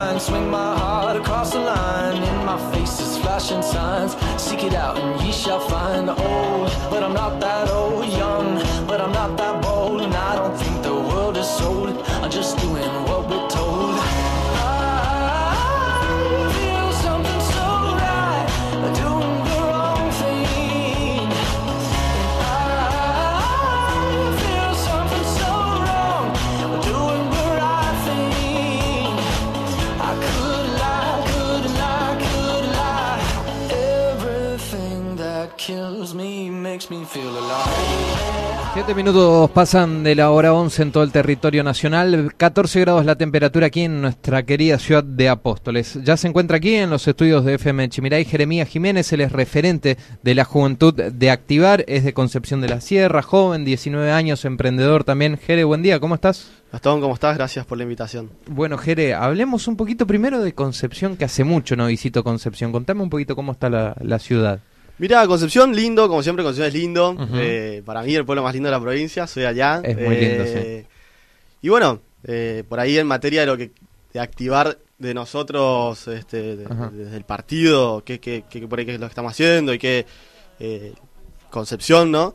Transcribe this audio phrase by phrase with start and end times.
[0.00, 2.22] Swing my heart across the line.
[2.22, 4.14] In my face is flashing signs.
[4.40, 6.08] Seek it out and ye shall find.
[6.08, 7.77] Old, but I'm not that old.
[38.72, 42.32] Siete minutos pasan de la hora 11 en todo el territorio nacional.
[42.34, 45.98] 14 grados la temperatura aquí en nuestra querida ciudad de Apóstoles.
[46.04, 49.12] Ya se encuentra aquí en los estudios de FM Chimiray Jeremías Jiménez.
[49.12, 51.84] Él es referente de la juventud de Activar.
[51.86, 55.36] Es de Concepción de la Sierra, joven, 19 años, emprendedor también.
[55.36, 56.50] Jere, buen día, ¿cómo estás?
[56.72, 57.36] Gastón, ¿cómo estás?
[57.36, 58.30] Gracias por la invitación.
[58.46, 62.72] Bueno, Jere, hablemos un poquito primero de Concepción, que hace mucho no visito Concepción.
[62.72, 64.60] Contame un poquito cómo está la, la ciudad.
[64.98, 67.16] Mirá, Concepción, lindo, como siempre, Concepción es lindo.
[67.34, 69.80] Eh, para mí, el pueblo más lindo de la provincia, soy allá.
[69.84, 70.86] Es muy lindo, Eh,
[71.62, 73.70] Y bueno, eh, por ahí en materia de lo que
[74.12, 78.94] de activar de nosotros este, de- desde el partido, que, que, que por ahí que
[78.94, 80.06] es lo que estamos haciendo y que
[80.60, 80.92] eh,
[81.50, 82.34] Concepción, ¿no?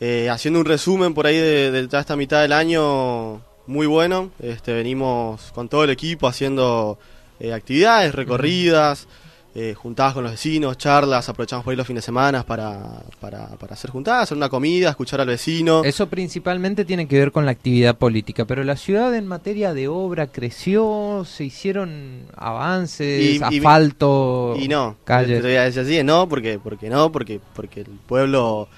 [0.00, 4.30] Eh, haciendo un resumen por ahí de, de toda esta mitad del año, muy bueno.
[4.40, 6.98] Este, venimos con todo el equipo haciendo
[7.40, 9.06] eh, actividades, recorridas,
[9.54, 13.48] eh, juntadas con los vecinos, charlas, aprovechamos por ahí los fines de semana para, para,
[13.56, 15.82] para hacer juntadas, hacer una comida, escuchar al vecino.
[15.84, 19.88] Eso principalmente tiene que ver con la actividad política, pero la ciudad en materia de
[19.88, 25.40] obra creció, se hicieron avances, Y- y- asfalto, Y no, calles.
[25.40, 28.68] te voy a decir así, no, porque, porque no, porque, porque el pueblo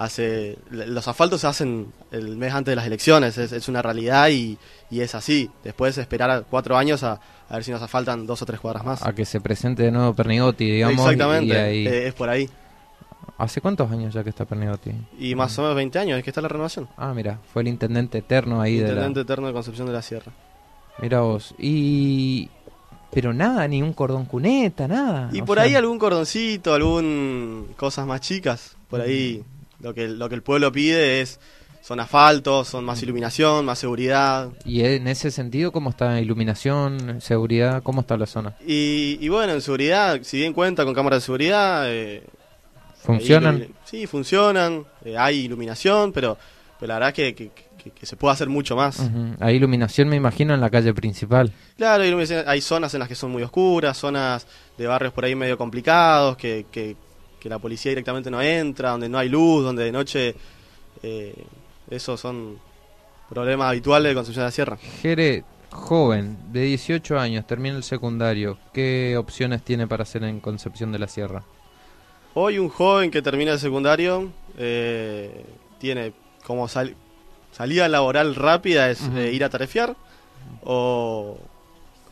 [0.00, 4.28] hace, los asfaltos se hacen el mes antes de las elecciones, es, es una realidad
[4.30, 4.56] y,
[4.90, 5.50] y es así.
[5.62, 8.84] Después esperar a cuatro años a, a ver si nos asfaltan dos o tres cuadras
[8.84, 9.02] más.
[9.04, 10.98] a que se presente de nuevo Pernigotti, digamos.
[11.04, 12.48] Exactamente, y ahí- eh, es por ahí.
[13.36, 14.90] ¿Hace cuántos años ya que está Pernigotti?
[15.18, 16.88] Y más o menos 20 años es que está la renovación.
[16.96, 19.22] Ah, mira, fue el intendente eterno ahí de Intendente la...
[19.22, 20.32] eterno de Concepción de la Sierra.
[20.98, 22.48] Mira vos, y...
[23.12, 25.30] Pero nada, ni un cordón cuneta, nada.
[25.32, 28.76] Y por sea, ahí algún cordoncito, algún cosas más chicas.
[28.88, 29.42] Por ahí
[29.82, 31.40] lo que, lo que el pueblo pide es
[31.82, 34.50] son asfaltos, son más iluminación, más seguridad.
[34.66, 37.82] Y en ese sentido, ¿cómo está iluminación, seguridad?
[37.82, 38.54] ¿Cómo está la zona?
[38.66, 42.22] Y, y bueno, en seguridad, si bien cuenta con cámaras de seguridad, eh,
[43.02, 43.60] ¿Funcionan?
[43.60, 46.36] ilumi- sí, funcionan, eh, hay iluminación, pero,
[46.78, 47.50] pero la verdad es que, que-
[47.82, 49.00] que- que se puede hacer mucho más.
[49.40, 51.50] Hay iluminación, me imagino, en la calle principal.
[51.78, 52.12] Claro, hay,
[52.46, 56.36] hay zonas en las que son muy oscuras, zonas de barrios por ahí medio complicados,
[56.36, 56.94] que, que,
[57.40, 60.34] que la policía directamente no entra, donde no hay luz, donde de noche...
[61.02, 61.34] eh,
[61.90, 62.56] esos son
[63.28, 64.76] problemas habituales de Concepción de la Sierra.
[65.02, 65.42] Jere,
[65.72, 68.58] joven, de 18 años, termina el secundario.
[68.72, 71.42] ¿Qué opciones tiene para hacer en Concepción de la Sierra?
[72.34, 75.44] Hoy un joven que termina el secundario eh,
[75.80, 76.12] tiene
[76.46, 76.94] como sal-
[77.50, 79.96] salida laboral rápida es eh, ir a tarefear
[80.62, 81.38] o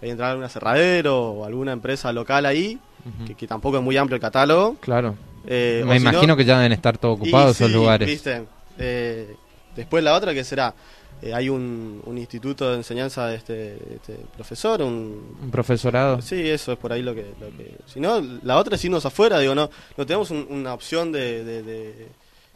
[0.02, 2.80] entrar a un aserradero o alguna empresa local ahí,
[3.26, 4.76] Que, que tampoco es muy amplio el catálogo.
[4.80, 5.14] Claro.
[5.46, 8.06] Eh, me si no- imagino que ya deben estar todos ocupados esos sí, lugares.
[8.08, 8.42] viste,
[8.78, 9.34] eh,
[9.74, 10.74] después la otra que será,
[11.22, 16.20] eh, hay un, un instituto de enseñanza de este, de este profesor, un, Un profesorado.
[16.22, 17.26] Sí, eso es por ahí lo que...
[17.40, 20.74] Lo que si no, la otra es irnos afuera, digo, no no tenemos un- una
[20.74, 22.08] opción de, de- de-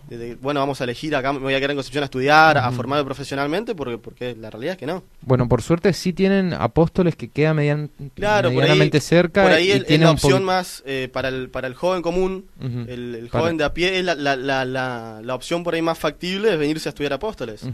[0.09, 2.71] de- bueno, vamos a elegir acá, me voy a quedar en Concepción a estudiar, a
[2.73, 5.03] formarme profesionalmente, porque porque la realidad es que no.
[5.23, 9.43] Bueno, por suerte sí tienen apóstoles que quedan median- Claro, por ahí, medianamente cerca.
[9.43, 12.47] por ahí y el- es la opción más eh, para, el, para el joven común,
[12.61, 15.99] el, joven de a pie, es la, la, la, la, la opción por ahí más
[15.99, 17.65] factible es venirse a estudiar apóstoles.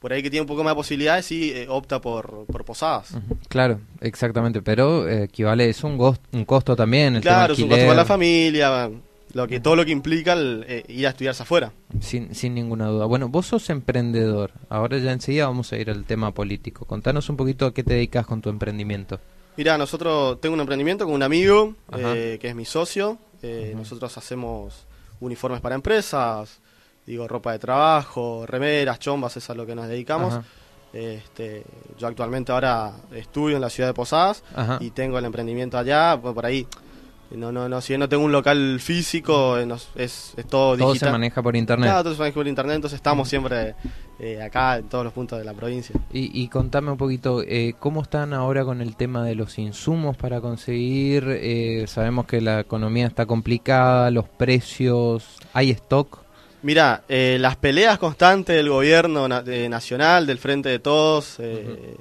[0.00, 3.14] Por ahí que tiene un poco más de posibilidades y eh, opta por, por posadas.
[3.48, 7.16] Claro, exactamente, pero eh, equivale, es un, gos- un costo también.
[7.16, 8.90] El Claro, es un costo para la familia,
[9.34, 11.72] lo que, todo lo que implica el, eh, ir a estudiarse afuera.
[12.00, 13.06] Sin, sin ninguna duda.
[13.06, 14.52] Bueno, vos sos emprendedor.
[14.68, 16.84] Ahora ya enseguida vamos a ir al tema político.
[16.84, 19.20] Contanos un poquito a qué te dedicas con tu emprendimiento.
[19.56, 23.18] Mira, nosotros tengo un emprendimiento con un amigo eh, que es mi socio.
[23.42, 23.72] Eh.
[23.76, 24.86] Nosotros hacemos
[25.20, 26.60] uniformes para empresas,
[27.06, 30.34] digo ropa de trabajo, remeras, chombas, es a lo que nos dedicamos.
[30.34, 30.44] Ajá,
[30.92, 31.64] Este,
[31.98, 34.78] yo actualmente ahora estudio en la ciudad de Posadas ajá.
[34.80, 36.66] y tengo el emprendimiento allá, por ahí.
[37.36, 40.88] No, no, no, si bien no tengo un local físico, eh, es, es todo, Todo
[40.90, 41.08] digital.
[41.08, 41.88] se maneja por internet.
[41.88, 43.74] Claro, todo se maneja por internet, entonces estamos siempre
[44.18, 45.94] eh, acá en todos los puntos de la provincia.
[46.12, 50.16] Y, y contame un poquito, eh, ¿cómo están ahora con el tema de los insumos
[50.16, 51.24] para conseguir?
[51.28, 56.18] Eh, sabemos que la economía está complicada, los precios, ¿hay stock?
[56.62, 61.96] Mira, eh, las peleas constantes del gobierno na- nacional, del Frente de Todos, eh,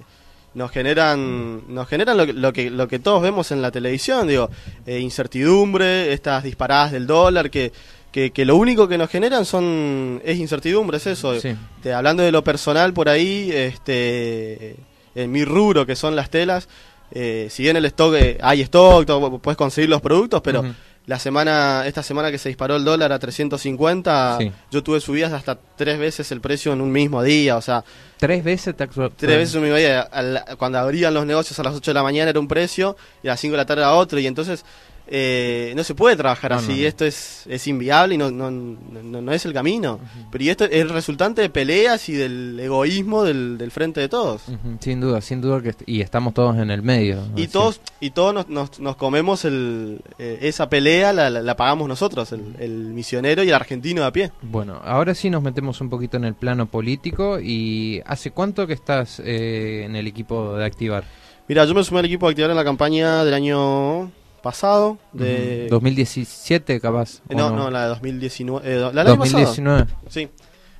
[0.53, 4.27] nos generan nos generan lo, que- lo que lo que todos vemos en la televisión
[4.27, 4.49] digo
[4.85, 7.71] eh, incertidumbre estas disparadas del dólar que,
[8.11, 11.55] que que lo único que nos generan son es incertidumbre es eso Sí.
[11.81, 14.75] Te- hablando de lo personal por ahí este
[15.15, 16.67] en mi rubro que son las telas
[17.13, 20.63] eh, si bien el stock eh, hay stock todo, puedes conseguir los productos pero.
[21.07, 24.51] La semana esta semana que se disparó el dólar a 350 Sí.
[24.71, 27.83] yo tuve subidas hasta tres veces el precio en un mismo día o sea
[28.17, 30.01] Tres veces te Tres veces un mismo día.
[30.01, 33.27] Al- cuando abrían los negocios a las 8 de la mañana era un precio y
[33.29, 34.19] a las 5 de la tarde era otro.
[34.19, 34.63] Y entonces
[35.13, 36.71] eh, no se puede trabajar No, así.
[36.71, 36.87] no, no.
[36.87, 39.99] Esto es, es inviable y no, no, no, no es el camino.
[40.31, 44.07] Pero y esto es el resultante de peleas y del egoísmo del, del frente de
[44.07, 44.43] todos.
[44.79, 47.19] Sin duda, sin duda que est- y estamos todos en el medio.
[47.35, 47.51] Y Así.
[47.51, 51.87] todos, y todos nos, nos, nos comemos el, eh, esa pelea, la, la, la pagamos
[51.89, 54.31] nosotros, el, el misionero y el argentino de a pie.
[54.41, 58.73] Bueno, ahora sí nos metemos un poquito en el plano político y ¿hace cuánto que
[58.73, 61.03] estás eh, en el equipo de Activar?
[61.47, 64.09] Mira, yo me sumé al equipo de activar en la campaña del año
[64.41, 65.63] pasado, de...
[65.67, 65.75] Ujú.
[65.75, 67.21] 2017 capaz.
[67.29, 68.61] ¿o Eh, No, no, la de 2019.
[68.65, 69.15] eh, la pasado.
[69.17, 69.85] 2019.
[70.09, 70.29] Sí.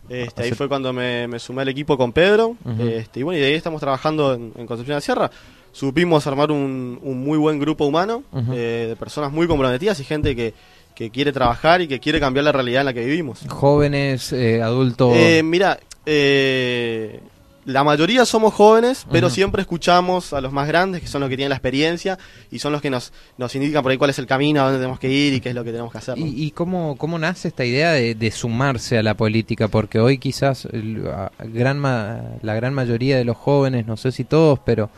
[0.09, 2.55] Este, ahí fue cuando me, me sumé al equipo con Pedro.
[2.79, 5.31] Este, y bueno, y de ahí estamos trabajando en, en Concepción de la Sierra.
[5.71, 10.35] Supimos armar un, un muy buen grupo humano eh, de personas muy comprometidas y gente
[10.35, 10.53] que,
[10.95, 13.39] que quiere trabajar y que quiere cambiar la realidad en la que vivimos.
[13.47, 15.13] Jóvenes, eh, adultos.
[15.15, 17.21] Eh, mira, eh,
[17.65, 21.35] la mayoría somos jóvenes, pero siempre escuchamos a los más grandes, que son los que
[21.37, 22.17] tienen la experiencia
[22.49, 24.79] y son los que nos, nos indican por ahí cuál es el camino, a dónde
[24.79, 26.17] tenemos que ir y qué es lo que tenemos que hacer.
[26.17, 26.25] ¿no?
[26.25, 29.67] ¿Y, y cómo, cómo nace esta idea de, de sumarse a la política?
[29.67, 34.11] Porque hoy quizás el- a- gran ma- la gran mayoría de los jóvenes, no sé
[34.11, 34.89] si todos, pero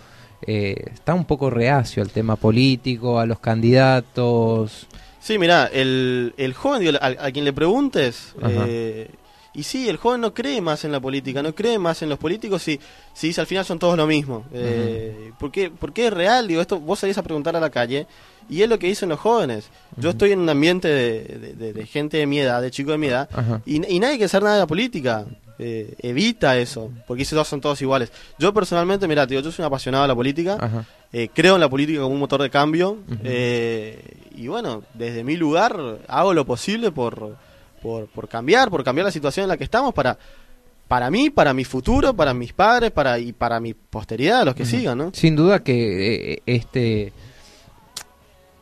[0.45, 4.88] eh, está un poco reacio al tema político, a los candidatos.
[5.19, 9.10] Sí, mira, el, el joven, digo, a, a quien le preguntes, eh,
[9.55, 12.17] y sí, el joven no cree más en la política, no cree más en los
[12.17, 12.79] políticos y
[13.13, 14.45] si dice al final son todos lo mismo.
[14.53, 16.47] Eh, ¿por, qué, por qué es real?
[16.47, 18.07] Digo, esto vos salís a preguntar a la calle
[18.50, 19.69] y es lo que dicen los jóvenes.
[19.97, 22.94] Yo estoy en un ambiente de, de- de- de gente de mi edad, de chicos
[22.94, 23.29] de mi edad,
[23.65, 25.25] y, y nadie quiere hacer nada de la política.
[25.59, 28.11] Eh, evita eso, porque dice todos son todos iguales.
[28.39, 30.57] Yo personalmente, mira, tío, yo soy un apasionado de la política.
[31.13, 34.00] Eh, creo en la política como un motor de cambio eh,
[34.35, 37.38] y bueno, desde mi lugar hago lo posible por,
[37.83, 40.18] por, por cambiar, por cambiar la situación en la que estamos para
[40.88, 44.65] para mí, para mi futuro, para mis padres, para y para mi posteridad, los que
[44.65, 45.12] sigan, ¿no?
[45.13, 47.13] Sin duda que eh, este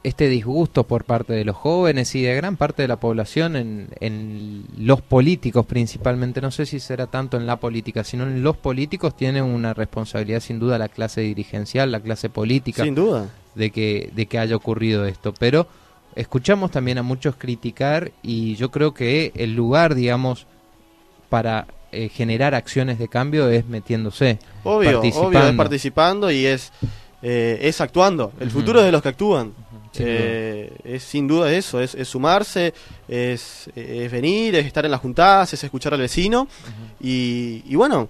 [0.03, 3.89] este disgusto por parte de los jóvenes y de gran parte de la población en,
[3.99, 8.57] en los políticos principalmente, no sé si será tanto en la política, sino en los
[8.57, 13.29] políticos tiene una responsabilidad sin duda la clase dirigencial, la clase política Sin duda.
[13.53, 15.67] de que de que haya ocurrido esto, pero
[16.15, 20.47] escuchamos también a muchos criticar y yo creo que el lugar, digamos,
[21.29, 25.57] para eh, generar acciones de cambio es metiéndose, Obvio, obvio, es participando.
[25.57, 26.71] participando y es
[27.21, 28.31] eh, es actuando.
[28.39, 29.53] El futuro es de los que actúan.
[29.91, 32.73] Sin Eh, es sin duda eso, es, es sumarse,
[33.09, 36.47] es, es venir, es estar en las juntadas, es escuchar al vecino
[37.01, 38.07] y, y bueno,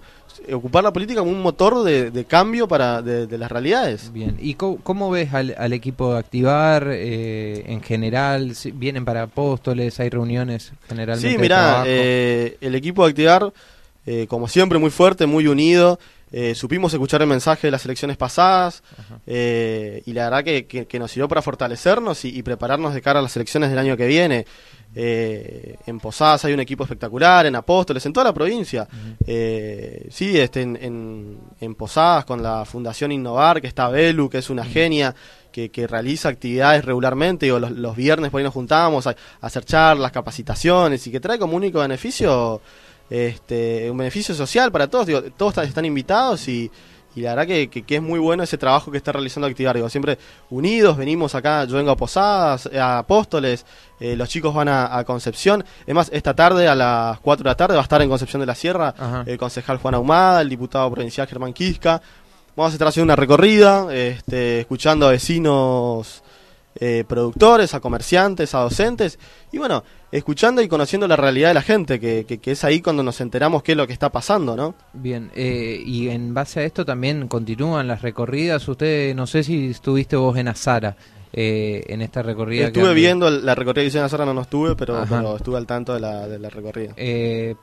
[0.52, 4.12] ocupar la política como un motor de, de cambio para de, de las realidades.
[4.12, 8.52] Bien, ¿y cómo, cómo ves al, al equipo de Activar eh, en general?
[8.74, 9.98] ¿Vienen para apóstoles?
[10.00, 11.30] ¿Hay reuniones generalmente?
[11.32, 11.84] Sí, mirá, trabajo?
[11.88, 13.52] eh, el equipo de Activar,
[14.06, 15.98] eh, como siempre, muy fuerte, muy unido.
[16.34, 18.82] Eh, supimos escuchar el mensaje de las elecciones pasadas
[19.26, 23.02] eh, y la verdad que, que- que nos sirvió para fortalecernos y, y prepararnos de
[23.02, 24.46] cara a las elecciones del año que viene.
[24.94, 28.86] Eh, en Posadas hay un equipo espectacular, en Apóstoles, en toda la provincia.
[29.26, 34.38] Eh, sí, este, en, en- en Posadas con la Fundación Innovar, que está Belu, que
[34.38, 35.14] es una genia,
[35.50, 37.46] que, que realiza actividades regularmente.
[37.46, 41.20] Digo, los, los viernes por ahí nos juntábamos a, a hacer charlas, capacitaciones y que
[41.20, 42.60] trae como único beneficio
[43.10, 45.06] este, un beneficio social para todos.
[45.06, 46.70] Digo, todos están invitados y,
[47.14, 49.74] y la verdad que, que- que es muy bueno ese trabajo que está realizando Activar.
[49.76, 50.18] Digo, siempre
[50.50, 53.66] unidos, venimos acá, yo vengo a Posadas, a Apóstoles,
[54.00, 55.64] eh, los chicos van a, a Concepción.
[55.86, 58.40] Es más, esta tarde a las 4 de la tarde va a estar en Concepción
[58.40, 59.24] de la Sierra Ajá.
[59.26, 62.00] el concejal Juan Ahumada, el diputado provincial Germán Quisca.
[62.56, 66.22] Vamos a estar haciendo una recorrida, este, escuchando a vecinos
[66.76, 69.18] eh, productores, a comerciantes, a docentes,
[69.52, 72.80] y bueno, escuchando y conociendo la realidad de la gente, que, que- que es ahí
[72.80, 74.74] cuando nos enteramos qué es lo que está pasando, ¿no?
[74.92, 78.66] Bien, eh, y en base a esto también continúan las recorridas.
[78.68, 80.96] Usted, no sé si estuviste vos en Azara,
[81.34, 82.66] eh, en esta recorrida.
[82.66, 85.94] Estuve viendo la recorrida que hicieron Sara, no, no estuve, pero, pero estuve al tanto
[85.94, 86.92] de la, de la recorrida.
[86.96, 87.54] Eh,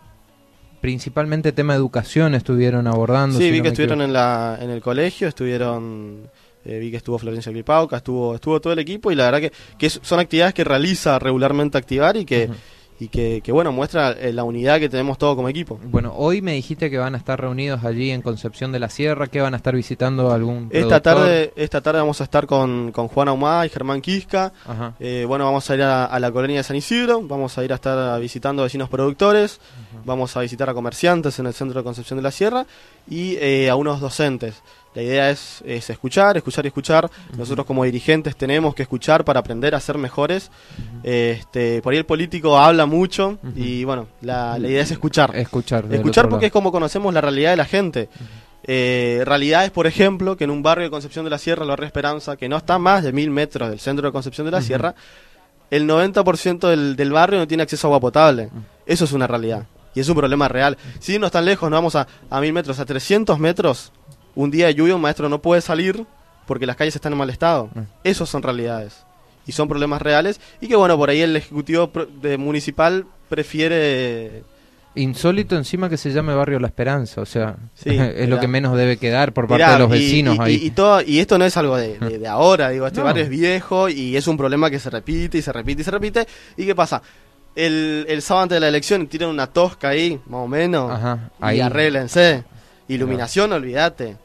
[0.81, 3.37] principalmente tema educación estuvieron abordando.
[3.37, 6.29] Sí, si vi no que estuvieron en, la, en el colegio, estuvieron,
[6.65, 9.51] eh, vi que estuvo Florencia Gripauca, estuvo, estuvo todo el equipo y la verdad que,
[9.77, 12.49] que son actividades que realiza regularmente Activar y que,
[12.99, 15.79] y que, que, bueno, muestra eh, la unidad que tenemos todo como equipo.
[15.85, 19.27] Bueno, hoy me dijiste que van a estar reunidos allí en Concepción de la Sierra,
[19.27, 23.07] que van a estar visitando algún esta tarde Esta tarde vamos a estar con, con
[23.07, 24.51] Juan Ahumada y Germán Quisca.
[24.99, 27.71] Eh, bueno, vamos a ir a, a la colonia de San Isidro, vamos a ir
[27.71, 29.61] a estar visitando vecinos productores,
[30.03, 32.65] vamos a visitar a comerciantes en el centro de Concepción de la Sierra
[33.09, 34.61] y eh, a unos docentes.
[34.95, 37.09] La idea es, es, escuchar, escuchar y escuchar.
[37.37, 40.49] Nosotros como dirigentes tenemos que escuchar para aprender a ser mejores.
[41.03, 45.35] este, por ahí el político habla mucho y bueno, la, la idea es escuchar.
[45.35, 45.85] Escuchar.
[45.91, 48.09] Escuchar porque es como conocemos la realidad de la gente.
[48.63, 51.87] Eh, realidades, por ejemplo, que en un barrio de Concepción de la Sierra, el barrio
[51.87, 54.95] Esperanza, que no está más de mil metros del centro de Concepción de la Sierra,
[55.71, 58.49] el 90% del, del barrio no tiene acceso a agua potable.
[58.85, 59.65] Eso es una realidad.
[59.95, 60.77] Y es un problema real.
[60.99, 63.91] Si no están lejos, no vamos a, a mil metros, a 300 metros,
[64.35, 66.05] un día de lluvia un maestro no puede salir
[66.47, 67.69] porque las calles están en mal estado.
[68.03, 69.03] Esos son realidades.
[69.45, 70.39] Y son problemas reales.
[70.61, 74.43] Y que bueno, por ahí el Ejecutivo de municipal prefiere...
[74.95, 78.75] Insólito encima que se llame Barrio La Esperanza, o sea, Sí, es lo que menos
[78.75, 80.55] debe quedar por parte Mirá, de los y- vecinos y, ahí.
[80.55, 83.05] Y, y todo, y esto no es algo de, de- de ahora, digo, este No.
[83.05, 85.91] barrio es viejo y es un problema que se repite y se repite y se
[85.91, 86.27] repite.
[86.57, 87.01] ¿Y qué pasa?
[87.55, 91.29] El, el sábado antes de la elección tiran una tosca ahí, más o menos, Ajá,
[91.39, 91.61] y ahí.
[91.61, 92.43] arréglense.
[92.89, 94.17] Iluminación, olvídate.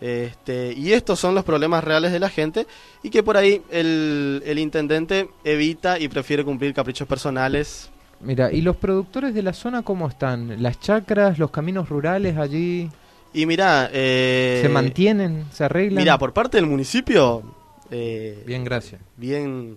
[0.00, 2.66] Este, y estos son los problemas reales de la gente
[3.02, 7.90] y que por ahí el, el intendente evita y prefiere cumplir caprichos personales.
[8.20, 10.62] Mira, ¿y los productores de la zona cómo están?
[10.62, 12.90] ¿Las chacras, los caminos rurales allí
[13.32, 16.02] Y mira, se mantienen, se arreglan?
[16.02, 17.42] Mira, por parte del municipio,
[17.90, 19.00] eh, Bien, gracias.
[19.16, 19.76] bien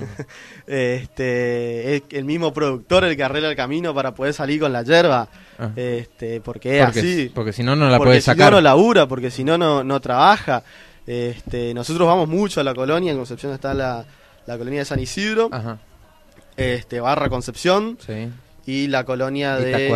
[0.66, 4.82] este es el mismo productor el que arregla el camino para poder salir con la
[4.82, 5.28] yerba.
[5.58, 5.70] Ah.
[5.76, 7.32] este porque es porque, así.
[7.34, 8.52] porque si no, no la porque si sacar.
[8.52, 10.62] no no labura porque si no no no trabaja.
[11.06, 14.04] Este nosotros vamos mucho a la colonia en Concepción está la,
[14.46, 15.48] la colonia de San Isidro.
[15.52, 15.78] Ajá,
[16.56, 17.98] este barra Concepción.
[18.04, 18.30] Sí.
[18.66, 19.92] y la colonia de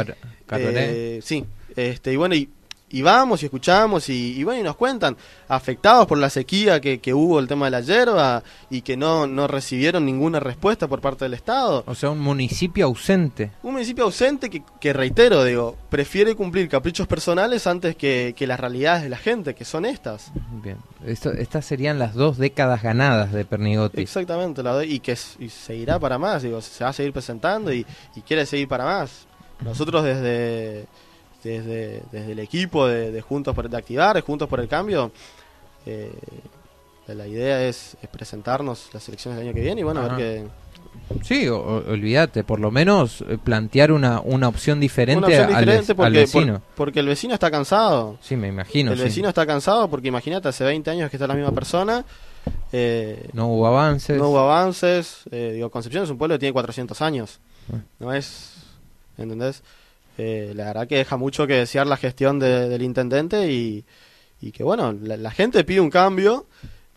[0.51, 1.45] eh, sí
[1.77, 2.51] este y bueno y,
[2.91, 5.17] y vamos y escuchamos y, y bueno y nos cuentan
[5.49, 9.27] afectados por la sequía que, que hubo el tema de la yerba y que no
[9.27, 13.53] no recibieron ninguna respuesta por parte del estado O sea, un municipio ausente.
[13.63, 18.59] un municipio ausente que, que reitero digo prefiere cumplir caprichos personales antes que, que las
[18.61, 20.31] realidades de la gente que son estas
[20.63, 20.79] Bien.
[21.05, 24.01] Esto, estas serían las dos décadas ganadas de Pernigotti.
[24.01, 27.85] exactamente la y que y seguirá para más digo se va a seguir presentando y,
[28.15, 29.27] y quiere seguir para más
[29.61, 30.87] nosotros desde
[31.45, 35.13] desde, desde el equipo de, de Juntos por de Activar, de Juntos por el Cambio,
[35.87, 36.13] eh,
[37.09, 40.17] la idea es, es presentarnos las elecciones del año que viene y bueno, a ver
[40.17, 40.45] que
[41.23, 45.61] Sí, o- olvídate, por lo menos eh, plantear una, una opción diferente, una opción al,
[45.65, 46.53] diferente al porque, vecino.
[46.61, 48.19] por- porque el vecino está cansado.
[48.21, 48.93] Sí, me imagino.
[48.93, 49.05] el sí.
[49.05, 52.05] vecino está cansado porque imagínate, hace 20 años que está la misma persona.
[52.73, 54.19] eh, No hubo avances.
[54.19, 55.21] no hubo avances.
[55.31, 57.41] eh, digo, Concepción es un pueblo que tiene 400 años.
[57.73, 57.77] Ah.
[58.01, 58.55] No es.
[59.17, 59.63] ¿Entendés?
[60.19, 63.85] Eh, la verdad que deja mucho que desear la gestión de- del intendente y,
[64.41, 66.47] y que, bueno, la, la gente pide un cambio.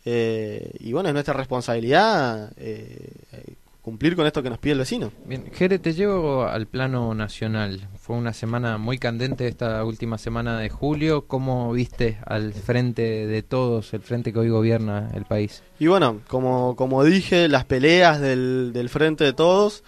[0.05, 4.79] eh, y bueno, es nuestra responsabilidad eh, eh, cumplir con esto que nos pide el
[4.79, 5.11] vecino.
[5.25, 7.87] Bien, Jere, te llevo al plano nacional.
[7.99, 11.25] Fue una semana muy candente esta última semana de julio.
[11.27, 15.61] ¿Cómo viste al frente de todos, el frente que hoy gobierna el país?
[15.79, 19.83] Y bueno, como, como dije, las peleas del, del frente de todos,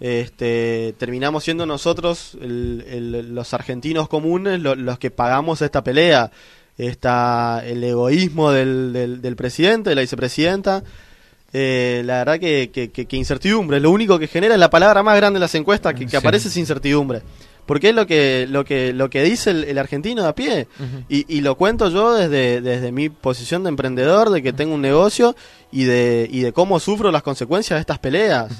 [0.00, 6.30] este, terminamos siendo nosotros, el- el- los argentinos comunes, lo- los que pagamos esta pelea.
[6.76, 10.84] Está el egoísmo del, del, del presidente, de la vicepresidenta.
[11.52, 15.02] Eh, la verdad que, que, que- que incertidumbre, lo único que genera es la palabra
[15.02, 16.16] más grande en las encuestas que, que Sí.
[16.16, 17.22] aparece es incertidumbre.
[17.66, 20.68] Porque es lo que, lo que, lo que dice el, el argentino de a pie.
[21.08, 24.80] Y, y lo cuento yo desde, desde mi posición de emprendedor, de que tengo un
[24.80, 25.36] negocio
[25.70, 28.52] y de, y de cómo sufro las consecuencias de estas peleas.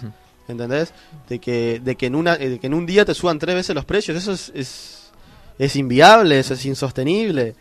[0.49, 0.93] ¿Entendés?
[1.29, 3.75] De que, de, que en una, de que en un día te suban tres veces
[3.75, 4.17] los precios.
[4.17, 5.11] Eso es, es,
[5.59, 7.55] es inviable, eso es insostenible.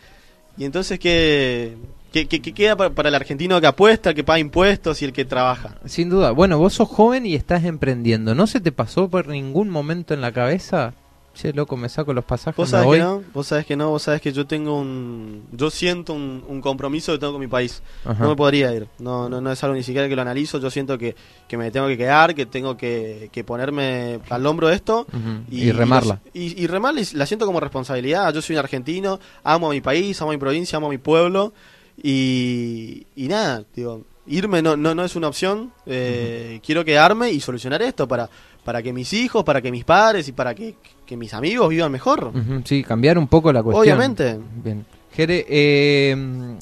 [0.57, 1.75] Y entonces, ¿qué,
[2.13, 5.05] qué, qué- qué queda para, para el argentino que apuesta, el que paga impuestos y
[5.05, 5.75] el que trabaja?
[5.85, 6.31] Sin duda.
[6.31, 8.33] Bueno, vos sos joven y estás emprendiendo.
[8.33, 10.93] ¿No se te pasó por ningún momento en la cabeza?
[11.39, 12.97] Che, loco, me saco los pasajes, Vos me sabés voy.
[12.97, 16.43] que no, vos sabés que no, vos sabés que yo tengo un, yo siento un,
[16.47, 17.83] un compromiso que tengo con mi país.
[18.05, 18.23] Ajá.
[18.23, 20.71] No me podría ir, no, no, no es algo ni siquiera que lo analizo, yo
[20.71, 21.15] siento que,
[21.47, 25.05] que me tengo que quedar, que tengo que, que ponerme al hombro esto.
[25.51, 26.21] Y remarla.
[26.33, 29.81] Y, y remarla y la siento como responsabilidad, yo soy un argentino, amo a mi
[29.81, 31.53] país, amo a mi provincia, amo a mi pueblo
[32.01, 37.39] y, y nada, digo, irme no, no, no es una opción, eh, quiero quedarme y
[37.39, 38.29] solucionar esto para,
[38.67, 41.89] para que mis hijos, para que mis padres y para que, que mis amigos vivan
[41.89, 42.33] mejor.
[42.65, 43.81] Sí, cambiar un poco la cuestión.
[43.81, 44.37] Obviamente.
[44.61, 44.85] Bien.
[45.13, 46.57] Jere, eh,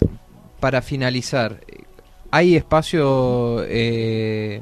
[0.59, 1.61] para finalizar,
[2.29, 4.61] ¿hay espacio eh,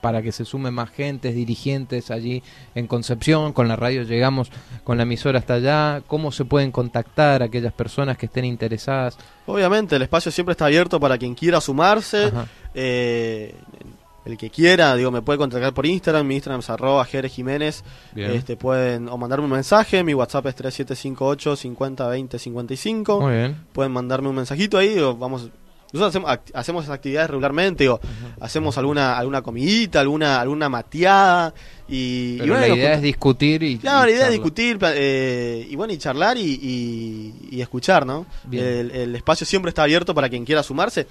[0.00, 2.42] para que se sumen más gentes, dirigentes allí
[2.74, 4.50] en Concepción, con la radio llegamos
[4.82, 9.16] con la emisora hasta allá, cómo se pueden contactar aquellas personas que estén interesadas.
[9.46, 12.32] Obviamente, el espacio siempre está abierto para quien quiera sumarse.
[12.74, 13.54] Eh,
[14.24, 17.84] el que quiera, digo, me puede contactar por Instagram, mi Instagram es arroba Jiménez.
[18.16, 23.20] Este, pueden o mandarme un mensaje, mi WhatsApp es 3758 50 20 55.
[23.20, 23.56] Muy bien.
[23.72, 25.50] Pueden mandarme un mensajito ahí, vamos
[25.92, 28.00] nosotros hacemos, act- hacemos esas actividades regularmente, o
[28.40, 31.54] hacemos alguna alguna comidita, alguna alguna mateada
[31.88, 33.78] y, bueno, la idea es discutir y...
[33.78, 36.58] Claro, y la idea es discutir eh, y bueno, y charlar y,
[37.52, 38.26] y- escuchar, ¿no?
[38.50, 41.06] El, el espacio siempre está abierto para quien quiera sumarse.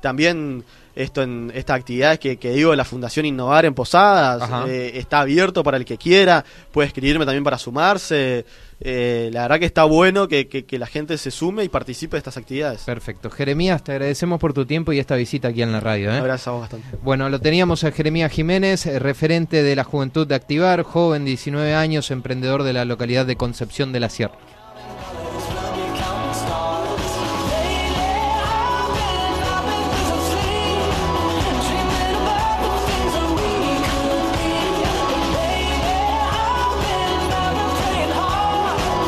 [0.00, 0.64] También
[0.94, 5.20] esto en estas actividades que, que digo de la Fundación Innovar en Posadas eh, está
[5.20, 8.44] abierto para el que quiera, puede escribirme también para sumarse.
[8.80, 12.16] Eh, la verdad que está bueno que, que- que la gente se sume y participe
[12.16, 12.82] de estas actividades.
[12.82, 13.30] Perfecto.
[13.30, 16.12] Jeremías, te agradecemos por tu tiempo y esta visita aquí en la radio.
[16.12, 16.20] ¿eh?
[16.20, 16.86] Gracias a vos bastante.
[17.02, 21.74] Bueno, lo teníamos a Jeremías Jiménez, eh, referente de la Juventud de Activar, joven, 19
[21.74, 24.34] años, emprendedor de la localidad de Concepción de la Sierra.